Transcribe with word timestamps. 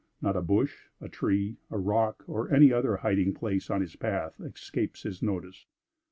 Not 0.19 0.35
a 0.35 0.41
bush, 0.41 0.87
a 0.99 1.07
tree, 1.07 1.57
a 1.69 1.77
rock, 1.77 2.23
or 2.25 2.51
any 2.51 2.73
other 2.73 2.95
hiding 2.97 3.35
place 3.35 3.69
on 3.69 3.81
his 3.81 3.95
path, 3.95 4.33
escapes 4.39 5.03
his 5.03 5.21
notice. 5.21 5.67